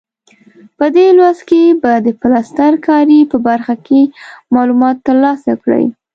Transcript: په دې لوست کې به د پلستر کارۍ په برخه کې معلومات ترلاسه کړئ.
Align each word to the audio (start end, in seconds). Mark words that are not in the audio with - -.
په 0.77 0.85
دې 0.95 1.07
لوست 1.17 1.41
کې 1.49 1.61
به 1.81 1.93
د 2.05 2.07
پلستر 2.21 2.71
کارۍ 2.87 3.21
په 3.31 3.37
برخه 3.47 3.75
کې 3.87 4.01
معلومات 4.55 4.97
ترلاسه 5.07 5.51
کړئ. 5.63 5.85